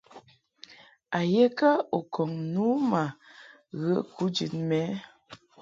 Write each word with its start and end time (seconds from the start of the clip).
A 1.17 1.19
ye 1.33 1.45
kə 1.57 1.69
u 1.97 1.99
kɔŋ 2.13 2.31
nu 2.53 2.65
ma 2.89 3.03
ghə 3.79 3.93
kujid 4.15 4.53
mɛ 4.67 4.79
ɛ? 4.89 4.93